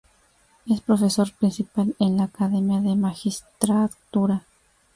Es 0.65 0.81
profesor 0.81 1.31
principal 1.37 1.95
en 1.99 2.17
la 2.17 2.23
Academia 2.23 2.81
de 2.81 2.89
la 2.89 2.95
Magistratura. 2.95 4.47